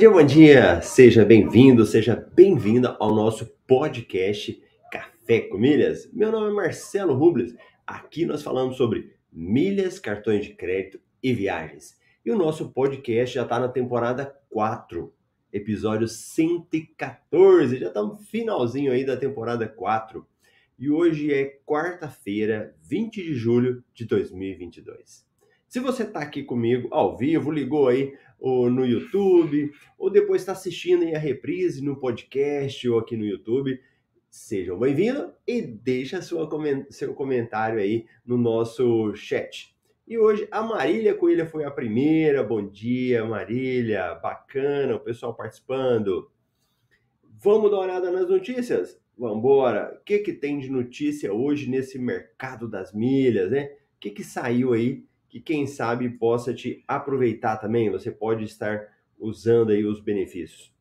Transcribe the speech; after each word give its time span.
Dia, 0.00 0.10
bom 0.10 0.24
dia! 0.24 0.80
Seja 0.80 1.26
bem-vindo, 1.26 1.84
seja 1.84 2.16
bem-vinda 2.34 2.96
ao 2.98 3.14
nosso 3.14 3.44
podcast 3.66 4.58
Café 4.90 5.40
com 5.40 5.58
Milhas. 5.58 6.10
Meu 6.10 6.32
nome 6.32 6.48
é 6.48 6.54
Marcelo 6.54 7.12
Rubles. 7.12 7.54
Aqui 7.86 8.24
nós 8.24 8.42
falamos 8.42 8.78
sobre 8.78 9.14
milhas, 9.30 9.98
cartões 9.98 10.46
de 10.46 10.54
crédito 10.54 10.98
e 11.22 11.34
viagens. 11.34 11.98
E 12.24 12.30
o 12.30 12.38
nosso 12.38 12.70
podcast 12.70 13.34
já 13.34 13.42
está 13.42 13.60
na 13.60 13.68
temporada 13.68 14.34
4, 14.48 15.12
episódio 15.52 16.08
114. 16.08 17.76
Já 17.76 17.88
estamos 17.88 18.16
no 18.16 18.24
finalzinho 18.24 18.92
aí 18.92 19.04
da 19.04 19.18
temporada 19.18 19.68
4. 19.68 20.26
E 20.78 20.88
hoje 20.88 21.30
é 21.30 21.58
quarta-feira, 21.66 22.74
20 22.80 23.22
de 23.22 23.34
julho 23.34 23.84
de 23.92 24.06
2022. 24.06 25.29
Se 25.70 25.78
você 25.78 26.02
está 26.02 26.18
aqui 26.18 26.42
comigo 26.42 26.88
ao 26.90 27.16
vivo, 27.16 27.48
ligou 27.48 27.86
aí 27.86 28.18
ou 28.40 28.68
no 28.68 28.84
YouTube, 28.84 29.70
ou 29.96 30.10
depois 30.10 30.42
está 30.42 30.50
assistindo 30.50 31.04
a 31.14 31.16
reprise 31.16 31.80
no 31.80 31.94
podcast 31.94 32.88
ou 32.88 32.98
aqui 32.98 33.16
no 33.16 33.24
YouTube, 33.24 33.80
sejam 34.28 34.76
bem-vindos 34.76 35.30
e 35.46 35.62
deixa 35.62 36.20
sua, 36.22 36.48
seu 36.90 37.14
comentário 37.14 37.78
aí 37.78 38.04
no 38.26 38.36
nosso 38.36 39.14
chat. 39.14 39.72
E 40.08 40.18
hoje 40.18 40.48
a 40.50 40.60
Marília 40.60 41.14
Coelha 41.14 41.46
foi 41.46 41.62
a 41.62 41.70
primeira. 41.70 42.42
Bom 42.42 42.66
dia, 42.66 43.24
Marília. 43.24 44.16
Bacana, 44.16 44.96
o 44.96 45.00
pessoal 45.00 45.36
participando. 45.36 46.28
Vamos 47.22 47.70
dar 47.70 47.76
uma 47.76 47.84
olhada 47.84 48.10
nas 48.10 48.28
notícias? 48.28 49.00
Vamos 49.16 49.38
embora. 49.38 49.96
O 50.00 50.04
que, 50.04 50.18
que 50.18 50.32
tem 50.32 50.58
de 50.58 50.68
notícia 50.68 51.32
hoje 51.32 51.70
nesse 51.70 51.96
mercado 51.96 52.66
das 52.66 52.92
milhas, 52.92 53.52
né? 53.52 53.66
O 53.66 54.00
que, 54.00 54.10
que 54.10 54.24
saiu 54.24 54.72
aí 54.72 55.08
que 55.30 55.40
quem 55.40 55.64
sabe 55.64 56.10
possa 56.10 56.52
te 56.52 56.82
aproveitar 56.88 57.56
também, 57.56 57.88
você 57.88 58.10
pode 58.10 58.44
estar 58.44 58.88
usando 59.16 59.70
aí 59.70 59.84
os 59.84 60.00
benefícios. 60.00 60.74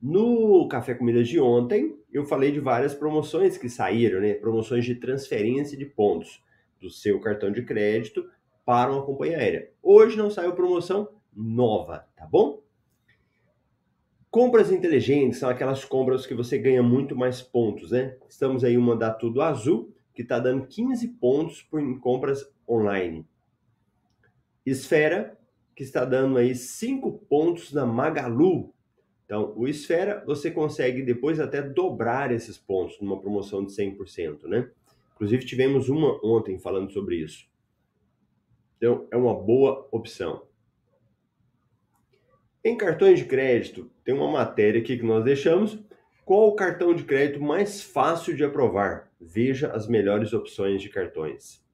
No 0.00 0.68
Café 0.68 0.94
Comidas 0.94 1.26
de 1.26 1.40
ontem, 1.40 1.96
eu 2.12 2.24
falei 2.24 2.52
de 2.52 2.60
várias 2.60 2.94
promoções 2.94 3.56
que 3.56 3.68
saíram, 3.68 4.20
né? 4.20 4.34
Promoções 4.34 4.84
de 4.84 4.94
transferência 4.94 5.76
de 5.76 5.86
pontos 5.86 6.44
do 6.78 6.90
seu 6.90 7.18
cartão 7.18 7.50
de 7.50 7.62
crédito 7.62 8.30
para 8.64 8.92
uma 8.92 9.02
companhia 9.02 9.38
aérea. 9.38 9.72
Hoje 9.82 10.16
não 10.16 10.30
saiu 10.30 10.54
promoção 10.54 11.08
nova, 11.34 12.06
tá 12.14 12.26
bom? 12.26 12.62
Compras 14.30 14.70
inteligentes 14.70 15.38
são 15.38 15.48
aquelas 15.48 15.84
compras 15.84 16.26
que 16.26 16.34
você 16.34 16.58
ganha 16.58 16.82
muito 16.82 17.16
mais 17.16 17.40
pontos, 17.40 17.90
né? 17.90 18.16
Estamos 18.28 18.62
aí 18.62 18.76
uma 18.76 18.94
da 18.94 19.10
Tudo 19.10 19.40
Azul, 19.40 19.94
que 20.14 20.20
está 20.20 20.38
dando 20.38 20.66
15 20.66 21.08
pontos 21.14 21.62
por 21.62 21.82
compras 22.00 22.46
online. 22.68 23.26
Esfera, 24.66 25.38
que 25.74 25.82
está 25.82 26.04
dando 26.04 26.38
aí 26.38 26.54
5 26.54 27.20
pontos 27.28 27.72
na 27.72 27.86
Magalu. 27.86 28.74
Então, 29.24 29.52
o 29.56 29.68
Esfera, 29.68 30.22
você 30.26 30.50
consegue 30.50 31.02
depois 31.02 31.38
até 31.38 31.62
dobrar 31.62 32.32
esses 32.32 32.58
pontos 32.58 33.00
numa 33.00 33.20
promoção 33.20 33.64
de 33.64 33.72
100%, 33.72 34.44
né? 34.44 34.70
Inclusive, 35.14 35.44
tivemos 35.44 35.88
uma 35.88 36.18
ontem 36.24 36.58
falando 36.58 36.92
sobre 36.92 37.16
isso. 37.16 37.46
Então, 38.76 39.06
é 39.10 39.16
uma 39.16 39.34
boa 39.34 39.88
opção. 39.90 40.46
Em 42.64 42.76
cartões 42.76 43.20
de 43.20 43.24
crédito, 43.24 43.90
tem 44.04 44.14
uma 44.14 44.30
matéria 44.30 44.80
aqui 44.80 44.96
que 44.96 45.04
nós 45.04 45.24
deixamos. 45.24 45.78
Qual 46.24 46.48
o 46.48 46.54
cartão 46.54 46.94
de 46.94 47.04
crédito 47.04 47.40
mais 47.40 47.82
fácil 47.82 48.36
de 48.36 48.44
aprovar? 48.44 49.10
Veja 49.20 49.72
as 49.72 49.88
melhores 49.88 50.32
opções 50.32 50.82
de 50.82 50.88
cartões 50.88 51.66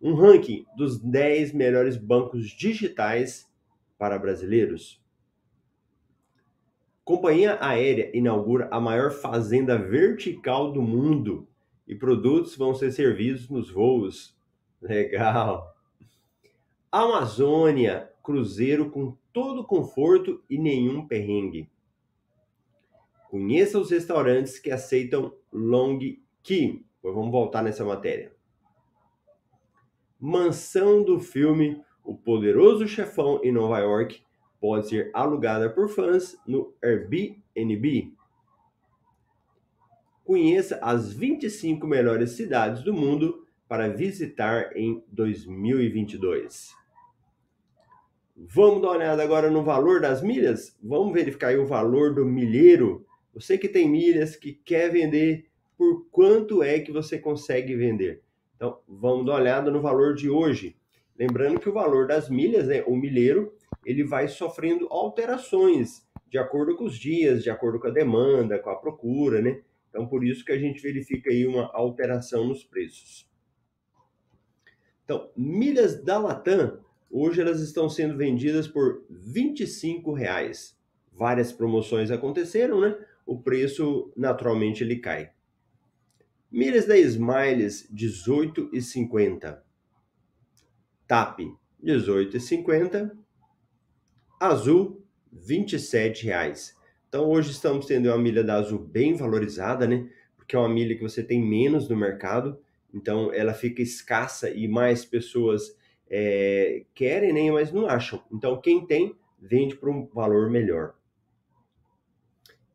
um 0.00 0.14
ranking 0.14 0.64
dos 0.76 0.98
10 0.98 1.52
melhores 1.52 1.96
bancos 1.96 2.48
digitais 2.50 3.50
para 3.98 4.18
brasileiros. 4.18 5.02
Companhia 7.04 7.58
aérea 7.60 8.10
inaugura 8.14 8.68
a 8.70 8.80
maior 8.80 9.10
fazenda 9.10 9.76
vertical 9.78 10.70
do 10.70 10.82
mundo 10.82 11.48
e 11.86 11.94
produtos 11.94 12.54
vão 12.54 12.74
ser 12.74 12.92
servidos 12.92 13.48
nos 13.48 13.70
voos. 13.70 14.36
Legal. 14.80 15.74
Amazônia, 16.92 18.10
cruzeiro 18.22 18.90
com 18.90 19.16
todo 19.32 19.66
conforto 19.66 20.42
e 20.48 20.58
nenhum 20.58 21.06
perrengue. 21.06 21.68
Conheça 23.30 23.78
os 23.78 23.90
restaurantes 23.90 24.58
que 24.58 24.70
aceitam 24.70 25.34
long 25.52 25.98
key. 26.42 26.84
Vamos 27.02 27.32
voltar 27.32 27.62
nessa 27.62 27.84
matéria 27.84 28.37
mansão 30.18 31.02
do 31.02 31.20
filme 31.20 31.80
O 32.02 32.14
Poderoso 32.14 32.88
Chefão 32.88 33.40
em 33.44 33.52
Nova 33.52 33.78
York 33.78 34.22
pode 34.60 34.88
ser 34.88 35.10
alugada 35.14 35.70
por 35.70 35.88
fãs 35.88 36.36
no 36.46 36.74
Airbnb. 36.82 38.12
Conheça 40.24 40.78
as 40.82 41.12
25 41.12 41.86
melhores 41.86 42.32
cidades 42.32 42.82
do 42.82 42.92
mundo 42.92 43.46
para 43.68 43.88
visitar 43.88 44.76
em 44.76 45.02
2022. 45.08 46.76
Vamos 48.36 48.82
dar 48.82 48.88
uma 48.88 48.96
olhada 48.96 49.22
agora 49.22 49.50
no 49.50 49.62
valor 49.62 50.00
das 50.00 50.22
milhas? 50.22 50.76
Vamos 50.82 51.12
verificar 51.12 51.58
o 51.58 51.66
valor 51.66 52.14
do 52.14 52.24
milheiro. 52.24 53.06
Você 53.34 53.58
que 53.58 53.68
tem 53.68 53.88
milhas, 53.88 54.36
que 54.36 54.52
quer 54.52 54.90
vender, 54.90 55.46
por 55.76 56.08
quanto 56.10 56.62
é 56.62 56.78
que 56.78 56.92
você 56.92 57.18
consegue 57.18 57.74
vender? 57.74 58.22
Então, 58.58 58.80
vamos 58.88 59.24
dar 59.24 59.34
uma 59.34 59.40
olhada 59.40 59.70
no 59.70 59.80
valor 59.80 60.16
de 60.16 60.28
hoje. 60.28 60.76
Lembrando 61.16 61.60
que 61.60 61.68
o 61.68 61.72
valor 61.72 62.08
das 62.08 62.28
milhas, 62.28 62.66
né, 62.66 62.82
o 62.88 62.96
milheiro, 62.96 63.54
ele 63.86 64.02
vai 64.02 64.26
sofrendo 64.26 64.88
alterações 64.90 66.04
de 66.28 66.38
acordo 66.38 66.76
com 66.76 66.84
os 66.84 66.98
dias, 66.98 67.44
de 67.44 67.50
acordo 67.50 67.78
com 67.78 67.86
a 67.86 67.92
demanda, 67.92 68.58
com 68.58 68.68
a 68.68 68.74
procura, 68.74 69.40
né? 69.40 69.62
Então, 69.88 70.08
por 70.08 70.24
isso 70.24 70.44
que 70.44 70.50
a 70.50 70.58
gente 70.58 70.82
verifica 70.82 71.30
aí 71.30 71.46
uma 71.46 71.70
alteração 71.72 72.48
nos 72.48 72.64
preços. 72.64 73.30
Então, 75.04 75.30
milhas 75.36 76.02
da 76.02 76.18
Latam, 76.18 76.80
hoje 77.08 77.40
elas 77.40 77.60
estão 77.60 77.88
sendo 77.88 78.16
vendidas 78.16 78.66
por 78.66 79.06
R$ 79.08 79.32
25,00. 79.32 80.76
Várias 81.12 81.52
promoções 81.52 82.10
aconteceram, 82.10 82.80
né? 82.80 82.98
O 83.24 83.40
preço 83.40 84.12
naturalmente 84.16 84.82
ele 84.82 84.96
cai. 84.96 85.30
Milhas 86.50 86.86
da 86.86 86.96
Smiles, 86.96 87.86
18,50. 87.92 89.58
TAP, 91.06 91.40
18,50. 91.84 93.10
Azul, 94.40 95.04
27 95.30 96.24
reais. 96.24 96.74
Então 97.08 97.28
hoje 97.28 97.50
estamos 97.50 97.84
tendo 97.84 98.08
uma 98.08 98.16
milha 98.16 98.42
da 98.42 98.54
Azul 98.54 98.78
bem 98.78 99.14
valorizada, 99.14 99.86
né? 99.86 100.08
Porque 100.36 100.56
é 100.56 100.58
uma 100.58 100.68
milha 100.68 100.96
que 100.96 101.02
você 101.02 101.22
tem 101.22 101.42
menos 101.42 101.88
no 101.88 101.96
mercado, 101.96 102.58
então 102.94 103.32
ela 103.32 103.52
fica 103.52 103.82
escassa 103.82 104.48
e 104.48 104.66
mais 104.66 105.04
pessoas 105.04 105.76
é, 106.08 106.84
querem, 106.94 107.32
né? 107.32 107.50
Mas 107.52 107.70
não 107.70 107.86
acham. 107.86 108.22
Então 108.32 108.58
quem 108.58 108.86
tem 108.86 109.14
vende 109.38 109.76
por 109.76 109.90
um 109.90 110.06
valor 110.06 110.50
melhor. 110.50 110.94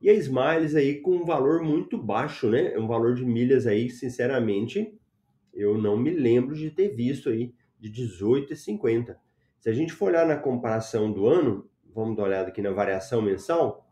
E 0.03 0.09
a 0.09 0.13
Smiles 0.13 0.75
aí 0.75 0.99
com 0.99 1.11
um 1.11 1.23
valor 1.23 1.63
muito 1.63 1.97
baixo, 1.97 2.49
né? 2.49 2.73
É 2.73 2.77
um 2.77 2.87
valor 2.87 3.15
de 3.15 3.23
milhas 3.25 3.65
aí, 3.65 3.89
sinceramente, 3.89 4.93
eu 5.53 5.77
não 5.77 5.95
me 5.95 6.09
lembro 6.09 6.53
de 6.55 6.69
ter 6.69 6.89
visto 6.89 7.29
aí 7.29 7.55
de 7.79 7.89
18,50. 7.89 9.15
Se 9.61 9.69
a 9.69 9.73
gente 9.73 9.93
for 9.93 10.09
olhar 10.09 10.27
na 10.27 10.35
comparação 10.35 11.09
do 11.09 11.25
ano, 11.25 11.69
vamos 11.95 12.17
dar 12.17 12.23
uma 12.23 12.27
olhada 12.27 12.49
aqui 12.49 12.61
na 12.61 12.71
variação 12.71 13.21
mensal. 13.21 13.87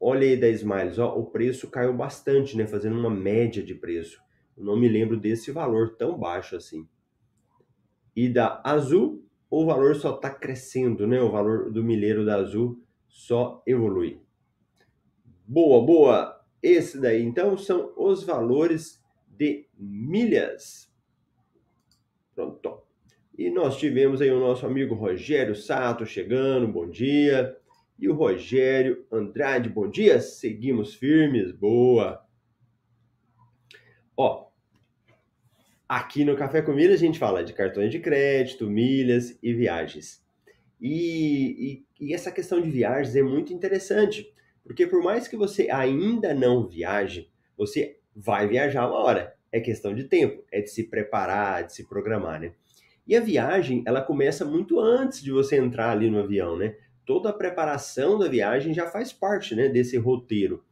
Olha 0.00 0.26
aí 0.26 0.36
da 0.36 0.48
Smiles, 0.48 0.98
ó, 0.98 1.16
o 1.16 1.26
preço 1.26 1.70
caiu 1.70 1.96
bastante, 1.96 2.56
né? 2.56 2.66
Fazendo 2.66 2.98
uma 2.98 3.10
média 3.10 3.62
de 3.62 3.76
preço. 3.76 4.20
Eu 4.56 4.64
não 4.64 4.76
me 4.76 4.88
lembro 4.88 5.16
desse 5.16 5.52
valor 5.52 5.94
tão 5.96 6.18
baixo 6.18 6.56
assim. 6.56 6.88
E 8.16 8.28
da 8.28 8.60
Azul, 8.64 9.24
o 9.48 9.64
valor 9.64 9.94
só 9.94 10.16
está 10.16 10.28
crescendo, 10.28 11.06
né? 11.06 11.20
O 11.22 11.30
valor 11.30 11.70
do 11.70 11.84
milheiro 11.84 12.26
da 12.26 12.34
Azul 12.34 12.82
só 13.08 13.62
evolui. 13.66 14.20
Boa, 15.46 15.84
boa! 15.84 16.44
Esse 16.62 17.00
daí, 17.00 17.22
então, 17.22 17.56
são 17.56 17.92
os 17.96 18.22
valores 18.24 19.02
de 19.26 19.66
milhas. 19.76 20.92
Pronto. 22.34 22.82
E 23.36 23.50
nós 23.50 23.78
tivemos 23.78 24.20
aí 24.20 24.30
o 24.30 24.40
nosso 24.40 24.66
amigo 24.66 24.94
Rogério 24.94 25.54
Sato 25.54 26.04
chegando, 26.04 26.66
bom 26.66 26.88
dia. 26.88 27.56
E 27.98 28.08
o 28.08 28.14
Rogério 28.14 29.06
Andrade, 29.10 29.68
bom 29.68 29.88
dia. 29.88 30.20
Seguimos 30.20 30.94
firmes, 30.94 31.52
boa. 31.52 32.24
Ó, 34.16 34.48
aqui 35.88 36.24
no 36.24 36.36
Café 36.36 36.60
com 36.62 36.72
Milhas 36.72 37.00
a 37.00 37.04
gente 37.04 37.18
fala 37.18 37.44
de 37.44 37.52
cartões 37.52 37.92
de 37.92 38.00
crédito, 38.00 38.68
milhas 38.68 39.38
e 39.40 39.54
viagens. 39.54 40.24
E, 40.80 41.82
e, 42.00 42.06
e 42.08 42.14
essa 42.14 42.30
questão 42.30 42.60
de 42.60 42.70
viagens 42.70 43.16
é 43.16 43.22
muito 43.22 43.52
interessante, 43.52 44.32
porque 44.62 44.86
por 44.86 45.02
mais 45.02 45.26
que 45.26 45.36
você 45.36 45.70
ainda 45.70 46.34
não 46.34 46.66
viaje, 46.66 47.30
você 47.56 47.98
vai 48.14 48.46
viajar 48.46 48.86
uma 48.86 48.98
hora. 48.98 49.34
É 49.50 49.60
questão 49.60 49.94
de 49.94 50.04
tempo, 50.04 50.44
é 50.52 50.60
de 50.60 50.70
se 50.70 50.84
preparar, 50.84 51.64
de 51.64 51.72
se 51.72 51.88
programar, 51.88 52.38
né? 52.38 52.52
E 53.06 53.16
a 53.16 53.20
viagem, 53.20 53.82
ela 53.86 54.02
começa 54.02 54.44
muito 54.44 54.78
antes 54.78 55.22
de 55.22 55.32
você 55.32 55.56
entrar 55.56 55.90
ali 55.92 56.10
no 56.10 56.18
avião, 56.18 56.58
né? 56.58 56.76
Toda 57.06 57.30
a 57.30 57.32
preparação 57.32 58.18
da 58.18 58.28
viagem 58.28 58.74
já 58.74 58.86
faz 58.86 59.10
parte, 59.10 59.54
né, 59.54 59.66
desse 59.70 59.96
roteiro. 59.96 60.62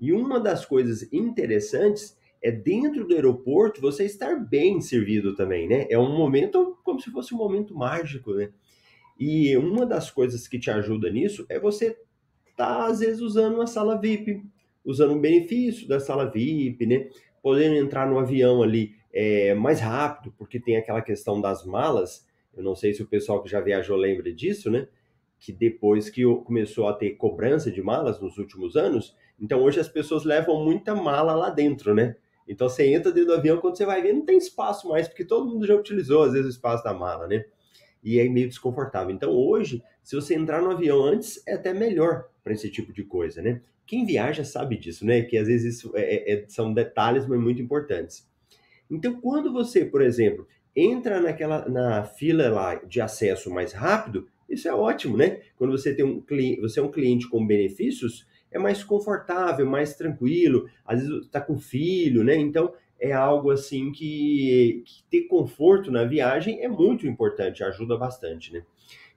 E 0.00 0.12
uma 0.12 0.38
das 0.38 0.64
coisas 0.64 1.12
interessantes 1.12 2.16
é 2.40 2.52
dentro 2.52 3.06
do 3.06 3.14
aeroporto 3.14 3.80
você 3.80 4.04
estar 4.04 4.36
bem 4.36 4.80
servido 4.80 5.34
também, 5.34 5.68
né? 5.68 5.86
É 5.90 5.98
um 5.98 6.16
momento 6.16 6.78
como 6.84 7.00
se 7.00 7.10
fosse 7.10 7.34
um 7.34 7.38
momento 7.38 7.74
mágico, 7.74 8.32
né? 8.32 8.50
E 9.20 9.54
uma 9.58 9.84
das 9.84 10.10
coisas 10.10 10.48
que 10.48 10.58
te 10.58 10.70
ajuda 10.70 11.10
nisso 11.10 11.44
é 11.50 11.60
você 11.60 11.94
tá, 12.56 12.86
às 12.86 13.00
vezes, 13.00 13.20
usando 13.20 13.56
uma 13.56 13.66
sala 13.66 14.00
VIP, 14.00 14.42
usando 14.82 15.12
um 15.12 15.20
benefício 15.20 15.86
da 15.86 16.00
sala 16.00 16.24
VIP, 16.24 16.86
né? 16.86 17.10
Podendo 17.42 17.74
entrar 17.74 18.08
no 18.08 18.18
avião 18.18 18.62
ali 18.62 18.94
é, 19.12 19.52
mais 19.52 19.78
rápido, 19.78 20.34
porque 20.38 20.58
tem 20.58 20.78
aquela 20.78 21.02
questão 21.02 21.38
das 21.38 21.66
malas. 21.66 22.26
Eu 22.56 22.62
não 22.62 22.74
sei 22.74 22.94
se 22.94 23.02
o 23.02 23.06
pessoal 23.06 23.42
que 23.42 23.50
já 23.50 23.60
viajou 23.60 23.94
lembra 23.94 24.32
disso, 24.32 24.70
né? 24.70 24.88
Que 25.38 25.52
depois 25.52 26.08
que 26.08 26.22
começou 26.44 26.88
a 26.88 26.94
ter 26.94 27.10
cobrança 27.10 27.70
de 27.70 27.82
malas 27.82 28.18
nos 28.22 28.38
últimos 28.38 28.74
anos, 28.74 29.14
então 29.38 29.60
hoje 29.62 29.80
as 29.80 29.88
pessoas 29.88 30.24
levam 30.24 30.64
muita 30.64 30.94
mala 30.94 31.34
lá 31.34 31.50
dentro, 31.50 31.94
né? 31.94 32.16
Então 32.48 32.70
você 32.70 32.86
entra 32.92 33.12
dentro 33.12 33.32
do 33.32 33.36
avião, 33.36 33.58
quando 33.58 33.76
você 33.76 33.84
vai 33.84 34.00
ver, 34.00 34.14
não 34.14 34.24
tem 34.24 34.38
espaço 34.38 34.88
mais, 34.88 35.06
porque 35.06 35.24
todo 35.24 35.46
mundo 35.46 35.66
já 35.66 35.74
utilizou, 35.74 36.22
às 36.22 36.32
vezes, 36.32 36.46
o 36.46 36.50
espaço 36.50 36.82
da 36.82 36.94
mala, 36.94 37.26
né? 37.26 37.44
E 38.02 38.18
é 38.18 38.28
meio 38.28 38.48
desconfortável. 38.48 39.14
Então 39.14 39.30
hoje, 39.30 39.82
se 40.02 40.16
você 40.16 40.34
entrar 40.34 40.62
no 40.62 40.70
avião 40.70 41.02
antes, 41.02 41.42
é 41.46 41.54
até 41.54 41.72
melhor 41.72 42.28
para 42.42 42.52
esse 42.52 42.70
tipo 42.70 42.92
de 42.92 43.04
coisa, 43.04 43.42
né? 43.42 43.60
Quem 43.86 44.06
viaja 44.06 44.44
sabe 44.44 44.76
disso, 44.76 45.04
né? 45.04 45.22
Que 45.22 45.36
às 45.36 45.48
vezes 45.48 45.76
isso 45.76 45.92
é, 45.94 46.32
é, 46.32 46.44
são 46.48 46.72
detalhes, 46.72 47.26
mas 47.26 47.40
muito 47.40 47.60
importantes. 47.60 48.28
Então, 48.90 49.20
quando 49.20 49.52
você, 49.52 49.84
por 49.84 50.02
exemplo, 50.02 50.46
entra 50.74 51.20
naquela 51.20 51.68
na 51.68 52.04
fila 52.04 52.48
lá 52.48 52.74
de 52.76 53.00
acesso 53.00 53.50
mais 53.50 53.72
rápido, 53.72 54.28
isso 54.48 54.68
é 54.68 54.74
ótimo, 54.74 55.16
né? 55.16 55.40
Quando 55.56 55.70
você 55.70 55.94
tem 55.94 56.04
um 56.04 56.20
cliente, 56.20 56.60
você 56.60 56.80
é 56.80 56.82
um 56.82 56.90
cliente 56.90 57.28
com 57.28 57.46
benefícios, 57.46 58.26
é 58.50 58.58
mais 58.58 58.82
confortável, 58.82 59.64
mais 59.64 59.94
tranquilo. 59.94 60.68
Às 60.84 61.00
vezes 61.00 61.26
está 61.26 61.40
com 61.40 61.58
filho, 61.58 62.24
né? 62.24 62.36
Então 62.36 62.72
é 63.00 63.12
algo 63.12 63.50
assim 63.50 63.90
que, 63.90 64.82
que 64.84 65.02
ter 65.10 65.26
conforto 65.26 65.90
na 65.90 66.04
viagem 66.04 66.62
é 66.62 66.68
muito 66.68 67.06
importante, 67.06 67.64
ajuda 67.64 67.96
bastante, 67.96 68.52
né? 68.52 68.62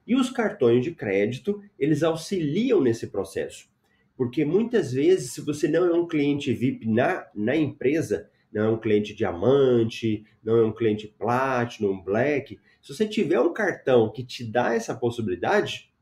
E 0.06 0.14
os 0.14 0.30
cartões 0.30 0.82
de 0.82 0.92
crédito, 0.92 1.62
eles 1.78 2.02
auxiliam 2.02 2.80
nesse 2.80 3.06
processo. 3.08 3.68
Porque 4.16 4.44
muitas 4.44 4.92
vezes, 4.92 5.32
se 5.32 5.40
você 5.40 5.66
não 5.66 5.86
é 5.86 5.92
um 5.92 6.06
cliente 6.06 6.52
VIP 6.52 6.88
na, 6.88 7.26
na 7.34 7.56
empresa, 7.56 8.30
não 8.52 8.64
é 8.64 8.68
um 8.70 8.78
cliente 8.78 9.14
diamante, 9.14 10.24
não 10.42 10.56
é 10.58 10.64
um 10.64 10.72
cliente 10.72 11.08
platinum, 11.18 12.00
black. 12.00 12.58
Se 12.80 12.94
você 12.94 13.06
tiver 13.06 13.40
um 13.40 13.52
cartão 13.52 14.10
que 14.10 14.24
te 14.24 14.44
dá 14.44 14.74
essa 14.74 14.94
possibilidade, 14.94 15.92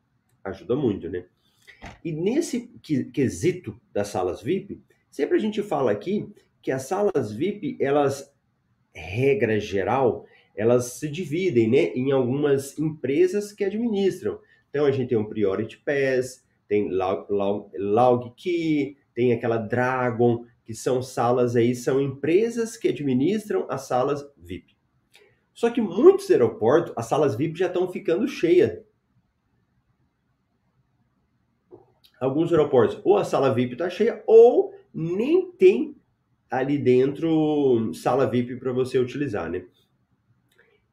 ajuda 0.45 0.77
muito, 0.77 1.09
né? 1.09 1.25
E 2.05 2.13
nesse 2.13 2.69
quesito 3.13 3.81
das 3.93 4.09
salas 4.09 4.43
VIP, 4.43 4.81
sempre 5.11 5.37
a 5.37 5.41
gente 5.41 5.63
fala 5.63 5.91
aqui 5.91 6.29
que 6.63 6.71
as 6.71 6.83
salas 6.83 7.33
VIP, 7.33 7.77
elas, 7.81 8.33
regra 8.95 9.59
geral, 9.59 10.25
elas 10.55 10.93
se 10.93 11.09
dividem 11.09 11.69
né, 11.69 11.87
em 11.95 12.13
algumas 12.13 12.79
empresas 12.79 13.53
que 13.53 13.65
administram. 13.65 14.39
Então 14.71 14.87
a 14.87 14.91
gente 14.91 15.09
tem 15.09 15.19
o 15.19 15.29
Priority 15.29 15.79
Pass, 15.79 16.45
tem 16.69 16.91
Log, 16.91 17.27
Log, 17.31 17.77
Log 17.77 18.33
Key, 18.37 18.97
tem 19.15 19.33
aquela 19.33 19.59
Dragon, 19.59 20.45
que 20.65 20.75
são 20.75 21.03
salas 21.03 21.57
aí, 21.57 21.75
são 21.75 22.01
empresas 22.01 22.77
que 22.77 22.89
administram 22.89 23.67
as 23.69 23.83
salas 23.83 24.25
VIP. 24.37 24.77
Só 25.53 25.69
que 25.71 25.81
muitos 25.81 26.31
aeroportos, 26.31 26.95
as 26.97 27.07
salas 27.07 27.35
VIP 27.35 27.59
já 27.59 27.67
estão 27.67 27.91
ficando 27.91 28.27
cheias. 28.27 28.81
Alguns 32.19 32.53
aeroportos, 32.53 33.01
ou 33.05 33.17
a 33.17 33.25
sala 33.25 33.53
VIP 33.53 33.73
está 33.73 33.91
cheia, 33.91 34.23
ou 34.29 34.73
nem 34.95 35.51
tem 35.53 35.97
ali 36.53 36.77
dentro 36.77 37.95
sala 37.95 38.29
VIP 38.29 38.57
para 38.57 38.73
você 38.73 38.99
utilizar, 38.99 39.51
né? 39.51 39.65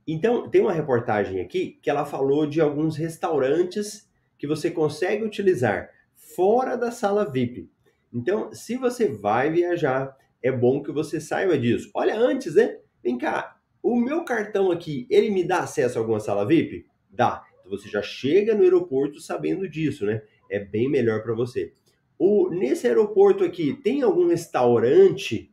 Então, 0.07 0.49
tem 0.49 0.61
uma 0.61 0.71
reportagem 0.71 1.41
aqui 1.41 1.77
que 1.81 1.89
ela 1.89 2.05
falou 2.05 2.47
de 2.47 2.61
alguns 2.61 2.95
restaurantes 2.95 4.09
que 4.37 4.47
você 4.47 4.71
consegue 4.71 5.25
utilizar 5.25 5.89
fora 6.15 6.77
da 6.77 6.91
sala 6.91 7.29
VIP. 7.29 7.69
Então, 8.11 8.53
se 8.53 8.77
você 8.77 9.09
vai 9.09 9.51
viajar, 9.51 10.17
é 10.41 10.49
bom 10.49 10.81
que 10.81 10.93
você 10.93 11.19
saiba 11.19 11.57
disso. 11.57 11.91
Olha, 11.93 12.17
antes, 12.17 12.55
né? 12.55 12.79
Vem 13.03 13.17
cá, 13.17 13.57
o 13.83 13.97
meu 13.97 14.23
cartão 14.23 14.71
aqui, 14.71 15.05
ele 15.09 15.29
me 15.29 15.43
dá 15.43 15.59
acesso 15.59 15.97
a 15.97 16.01
alguma 16.01 16.21
sala 16.21 16.47
VIP? 16.47 16.85
Dá. 17.09 17.43
Então 17.59 17.69
você 17.69 17.89
já 17.89 18.01
chega 18.01 18.55
no 18.55 18.63
aeroporto 18.63 19.19
sabendo 19.19 19.67
disso, 19.69 20.05
né? 20.05 20.21
É 20.49 20.57
bem 20.57 20.89
melhor 20.89 21.21
para 21.21 21.33
você. 21.33 21.73
O, 22.17 22.49
nesse 22.49 22.85
aeroporto 22.85 23.45
aqui, 23.45 23.73
tem 23.81 24.01
algum 24.01 24.27
restaurante 24.27 25.49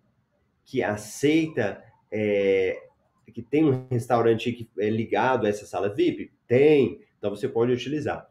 que 0.66 0.82
aceita, 0.82 1.82
é, 2.12 2.82
que 3.32 3.40
tem 3.40 3.64
um 3.64 3.87
restaurante 3.88 4.52
que 4.52 4.68
é 4.78 4.90
ligado 4.90 5.46
a 5.46 5.49
essa 5.49 5.64
sala 5.64 5.88
VIP? 5.88 6.32
Tem. 6.46 7.00
Então 7.16 7.30
você 7.30 7.49
pode 7.49 7.73
utilizar. 7.73 8.28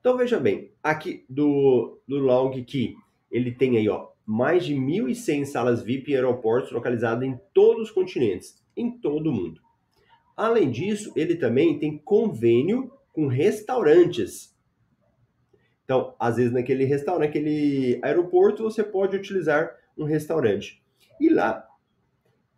Então 0.00 0.16
veja 0.16 0.40
bem, 0.40 0.72
aqui 0.82 1.24
do, 1.28 2.00
do 2.08 2.18
Long 2.18 2.50
Key, 2.64 2.96
ele 3.30 3.52
tem 3.52 3.76
aí, 3.76 3.88
ó, 3.88 4.08
mais 4.24 4.64
de 4.64 4.74
1.100 4.74 5.44
salas 5.44 5.82
VIP 5.82 6.12
em 6.12 6.14
aeroportos 6.14 6.72
localizados 6.72 7.26
em 7.26 7.38
todos 7.52 7.88
os 7.88 7.90
continentes, 7.90 8.60
em 8.76 8.90
todo 8.90 9.30
o 9.30 9.32
mundo. 9.32 9.60
Além 10.36 10.70
disso, 10.70 11.12
ele 11.14 11.36
também 11.36 11.78
tem 11.78 11.98
convênio 11.98 12.92
com 13.12 13.26
restaurantes. 13.26 14.54
Então, 15.84 16.14
às 16.18 16.36
vezes 16.36 16.52
naquele 16.52 16.84
restaurante, 16.84 17.26
naquele 17.26 18.00
aeroporto, 18.02 18.62
você 18.62 18.82
pode 18.82 19.16
utilizar 19.16 19.74
um 19.96 20.04
restaurante. 20.04 20.82
E 21.20 21.28
lá, 21.28 21.66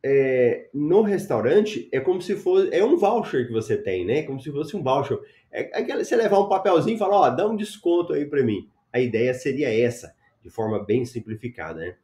é, 0.03 0.69
no 0.73 1.03
restaurante, 1.03 1.89
é 1.93 2.01
como 2.01 2.23
se 2.23 2.37
fosse, 2.37 2.75
é 2.75 2.85
um 2.85 2.97
voucher 2.97 3.47
que 3.47 3.53
você 3.53 3.77
tem, 3.77 4.05
né? 4.05 4.23
Como 4.23 4.41
se 4.41 4.51
fosse 4.51 4.77
um 4.77 4.83
voucher. 4.83 5.19
É, 5.51 5.81
é 5.81 5.97
você 5.97 6.17
levar 6.17 6.41
um 6.41 6.49
papelzinho 6.49 6.97
e 6.97 6.99
falar, 6.99 7.17
ó, 7.17 7.31
dá 7.31 7.47
um 7.47 7.57
desconto 7.57 8.13
aí 8.13 8.25
para 8.25 8.43
mim. 8.43 8.69
A 8.93 9.01
ideia 9.01 9.35
seria 9.35 9.69
essa 9.69 10.15
de 10.43 10.51
forma 10.51 10.85
bem 10.85 11.05
simplificada, 11.05 11.81
né? 11.81 11.97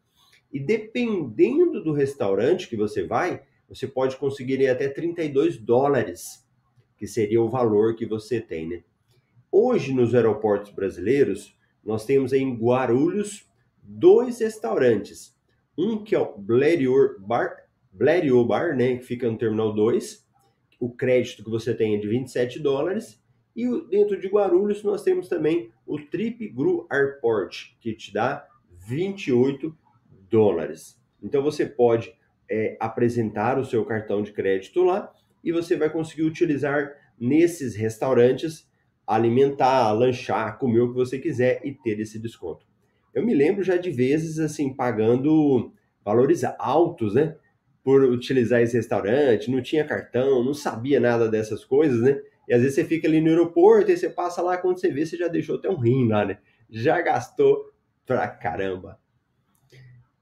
E 0.53 0.61
dependendo 0.61 1.83
do 1.83 1.93
restaurante 1.93 2.69
que 2.69 2.77
você 2.77 3.05
vai, 3.05 3.43
você 3.69 3.87
pode 3.87 4.17
conseguir 4.17 4.67
até 4.69 4.89
32 4.89 5.59
dólares, 5.59 6.47
que 6.97 7.07
seria 7.07 7.43
o 7.43 7.49
valor 7.49 7.97
que 7.97 8.07
você 8.07 8.41
tem, 8.41 8.69
né? 8.69 8.85
Hoje, 9.51 9.93
nos 9.93 10.15
aeroportos 10.15 10.73
brasileiros, 10.73 11.57
nós 11.85 12.05
temos 12.05 12.33
em 12.33 12.55
Guarulhos 12.55 13.49
dois 13.83 14.41
restaurantes. 14.41 15.34
Um 15.77 16.03
que 16.03 16.15
é 16.15 16.19
o 16.19 16.37
Blériot 16.39 17.21
Bar, 17.21 17.65
Blériot 17.93 18.47
Bar, 18.47 18.77
né, 18.77 18.97
que 18.97 19.05
fica 19.05 19.31
no 19.31 19.39
Terminal 19.39 19.73
2. 19.73 20.25
O 20.81 20.91
crédito 20.91 21.45
que 21.45 21.51
você 21.51 21.75
tem 21.75 21.95
é 21.95 21.99
de 21.99 22.09
27 22.09 22.61
dólares. 22.61 23.23
E 23.57 23.67
dentro 23.89 24.21
de 24.21 24.29
Guarulhos 24.29 24.83
nós 24.83 25.03
temos 25.03 25.29
também 25.29 25.71
o 25.87 25.99
Trip 25.99 26.49
Gru 26.49 26.87
Airport, 26.91 27.77
que 27.81 27.95
te 27.95 28.13
dá 28.13 28.47
28 28.89 29.77
dólares. 30.29 31.01
Então 31.23 31.43
você 31.43 31.65
pode 31.65 32.13
é, 32.51 32.77
apresentar 32.81 33.59
o 33.59 33.65
seu 33.65 33.85
cartão 33.85 34.23
de 34.23 34.33
crédito 34.33 34.83
lá 34.83 35.13
e 35.43 35.53
você 35.53 35.77
vai 35.77 35.89
conseguir 35.91 36.23
utilizar 36.23 36.93
nesses 37.19 37.77
restaurantes, 37.77 38.69
alimentar, 39.07 39.93
lanchar, 39.93 40.59
comer 40.59 40.81
o 40.81 40.89
que 40.89 40.97
você 40.97 41.19
quiser 41.19 41.61
e 41.65 41.73
ter 41.73 42.01
esse 42.01 42.19
desconto. 42.19 42.67
Eu 43.15 43.25
me 43.25 43.33
lembro 43.33 43.63
já 43.63 43.77
de 43.77 43.91
vezes 43.91 44.41
assim 44.41 44.75
pagando 44.75 45.73
valores 46.05 46.43
altos, 46.59 47.15
né? 47.15 47.37
Por 47.83 48.03
utilizar 48.03 48.61
esse 48.61 48.77
restaurante, 48.77 49.51
não 49.51 49.63
tinha 49.63 49.85
cartão, 49.85 50.43
não 50.43 50.55
sabia 50.55 50.99
nada 50.99 51.29
dessas 51.29 51.65
coisas, 51.65 52.01
né? 52.01 52.21
E 52.49 52.53
às 52.53 52.61
vezes 52.61 52.75
você 52.75 52.85
fica 52.85 53.07
ali 53.07 53.21
no 53.21 53.29
aeroporto 53.29 53.91
e 53.91 53.97
você 53.97 54.11
passa 54.11 54.43
lá, 54.43 54.59
quando 54.59 54.81
você 54.81 54.91
vê, 54.91 55.07
você 55.07 55.17
já 55.17 55.29
deixou 55.29 55.57
até 55.57 55.71
um 55.71 55.79
rim 55.79 56.09
lá, 56.09 56.25
né? 56.25 56.39
Já 56.69 57.01
gastou 57.01 57.73
pra 58.05 58.27
caramba. 58.27 58.99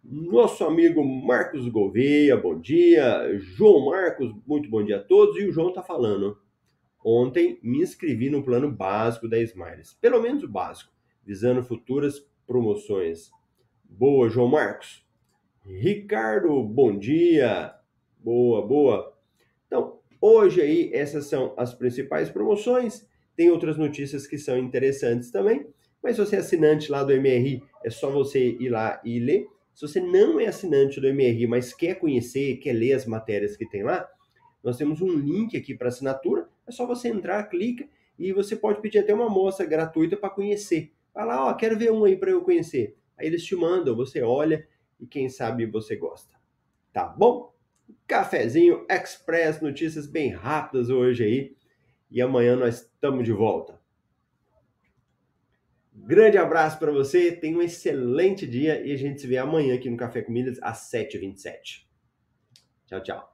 Nosso 0.05 0.65
amigo 0.65 1.03
Marcos 1.05 1.67
Gouveia, 1.69 2.37
bom 2.37 2.61
dia. 2.61 3.39
João 3.39 3.87
Marcos, 3.87 4.35
muito 4.47 4.69
bom 4.69 4.85
dia 4.85 4.97
a 4.97 5.03
todos. 5.03 5.37
E 5.41 5.47
o 5.47 5.53
João 5.53 5.73
tá 5.73 5.83
falando. 5.83 6.37
Ontem 7.05 7.59
me 7.63 7.81
inscrevi 7.81 8.29
no 8.29 8.45
plano 8.45 8.71
básico 8.71 9.29
da 9.29 9.39
Smiles, 9.39 9.95
pelo 10.01 10.21
menos 10.21 10.43
o 10.43 10.49
básico, 10.49 10.93
visando 11.25 11.63
futuras 11.65 12.21
promoções. 12.47 13.31
Boa, 13.85 14.29
João 14.29 14.49
Marcos. 14.49 15.05
Ricardo, 15.65 16.63
bom 16.63 16.99
dia. 16.99 17.75
Boa, 18.19 18.67
boa. 18.67 19.17
Então, 19.67 19.99
hoje 20.21 20.61
aí 20.61 20.91
essas 20.93 21.27
são 21.27 21.55
as 21.57 21.75
principais 21.75 22.31
promoções. 22.31 23.07
Tem 23.37 23.51
outras 23.51 23.77
notícias 23.77 24.27
que 24.27 24.39
são 24.39 24.59
interessantes 24.59 25.31
também, 25.31 25.67
mas 26.03 26.17
se 26.17 26.25
você 26.25 26.37
é 26.37 26.39
assinante 26.41 26.91
lá 26.91 27.03
do 27.03 27.13
MRI, 27.13 27.63
é 27.85 27.91
só 27.91 28.11
você 28.11 28.57
ir 28.59 28.69
lá 28.69 29.01
e 29.05 29.19
ler. 29.19 29.47
Se 29.75 29.87
você 29.87 30.01
não 30.01 30.39
é 30.39 30.47
assinante 30.47 31.01
do 31.01 31.13
MRI, 31.13 31.47
mas 31.47 31.73
quer 31.73 31.95
conhecer, 31.95 32.59
quer 32.59 32.75
ler 32.75 32.93
as 32.93 33.07
matérias 33.07 33.57
que 33.57 33.69
tem 33.69 33.83
lá, 33.83 34.07
nós 34.63 34.77
temos 34.77 35.01
um 35.01 35.13
link 35.13 35.57
aqui 35.57 35.75
para 35.75 35.89
assinatura. 35.89 36.49
É 36.67 36.71
só 36.71 36.87
você 36.87 37.09
entrar, 37.09 37.43
clica 37.45 37.89
e 38.19 38.33
você 38.33 38.55
pode 38.55 38.81
pedir 38.81 38.99
até 38.99 39.13
uma 39.13 39.27
amostra 39.27 39.67
gratuita 39.67 40.17
para 40.17 40.31
conhecer. 40.31 40.93
Vai 41.15 41.27
lá, 41.27 41.47
ó, 41.47 41.55
quero 41.55 41.79
ver 41.79 41.93
um 41.93 42.05
aí 42.05 42.17
para 42.17 42.31
eu 42.31 42.43
conhecer. 42.43 42.97
Aí 43.19 43.27
eles 43.27 43.45
te 43.45 43.55
mandam, 43.55 43.95
você 43.95 44.23
olha 44.23 44.67
e 44.99 45.07
quem 45.07 45.29
sabe 45.29 45.67
você 45.67 45.97
gosta. 45.97 46.35
Tá 46.93 47.07
bom? 47.07 47.55
Cafezinho 48.07 48.87
Express, 48.89 49.61
notícias 49.61 50.07
bem 50.07 50.31
rápidas 50.31 50.91
hoje 50.91 51.25
aí. 51.25 51.57
E 52.11 52.21
amanhã 52.21 52.57
nós 52.57 52.83
estamos 52.83 53.25
de 53.25 53.33
volta. 53.33 53.81
Grande 55.95 56.37
abraço 56.37 56.79
para 56.79 56.91
você, 56.91 57.31
tenha 57.33 57.57
um 57.57 57.63
excelente 57.63 58.47
dia 58.47 58.85
e 58.85 58.93
a 58.93 58.97
gente 58.97 59.21
se 59.21 59.27
vê 59.27 59.37
amanhã 59.37 59.75
aqui 59.75 59.89
no 59.89 59.97
Café 59.97 60.23
com 60.23 60.33
Milhas 60.33 60.59
às 60.61 60.91
7h27. 60.91 61.87
Tchau, 62.87 63.03
tchau. 63.03 63.33